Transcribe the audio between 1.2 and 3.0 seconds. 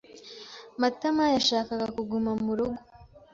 yashakaga kuguma mu rugo.